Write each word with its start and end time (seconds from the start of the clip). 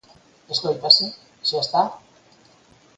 ¿Escóitase?, 0.53 1.05
¿xa 1.47 1.57
está? 1.63 1.83